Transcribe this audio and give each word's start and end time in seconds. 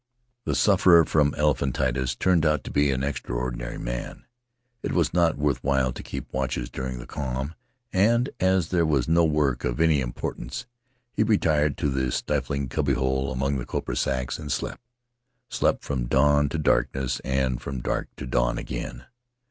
The 0.45 0.55
sufferer 0.55 1.05
from 1.05 1.33
elephantiasis 1.35 2.15
turned 2.17 2.43
out 2.43 2.63
to 2.63 2.71
be 2.71 2.89
an 2.89 3.03
extraordinary 3.03 3.77
man; 3.77 4.25
it 4.81 4.93
was 4.93 5.13
not 5.13 5.37
worth 5.37 5.63
while 5.63 5.91
to 5.91 6.01
keep 6.01 6.33
watches 6.33 6.71
during 6.71 6.97
the 6.97 7.05
calm, 7.05 7.53
and, 7.93 8.27
as 8.39 8.69
there 8.69 8.83
was 8.83 9.07
no 9.07 9.23
work 9.23 9.63
of 9.63 9.79
any 9.79 10.01
importance, 10.01 10.65
he 11.13 11.21
retired 11.21 11.77
to 11.77 11.87
the 11.89 12.11
stifling 12.11 12.67
cubby 12.67 12.93
hole 12.93 13.31
among 13.31 13.57
the 13.59 13.65
copra 13.67 13.95
sacks 13.95 14.39
and 14.39 14.51
slept— 14.51 14.81
slept 15.51 15.83
from 15.83 16.07
dawn 16.07 16.49
to 16.49 16.57
darkness 16.57 17.19
and 17.19 17.61
from 17.61 17.79
dark 17.79 18.07
to 18.17 18.25
dawn 18.25 18.57
again. 18.57 19.05